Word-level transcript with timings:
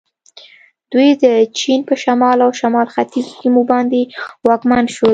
دوی 0.91 1.09
د 1.23 1.25
چین 1.59 1.79
په 1.89 1.95
شمال 2.03 2.37
او 2.45 2.51
شمال 2.61 2.87
ختیځو 2.93 3.29
سیمو 3.39 3.61
باندې 3.71 3.99
واکمن 4.47 4.85
شول. 4.95 5.09